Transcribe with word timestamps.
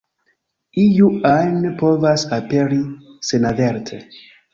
Iu 0.83 1.09
ajn 1.31 1.67
povas 1.81 2.23
aperi 2.39 2.79
senaverte. 3.29 4.01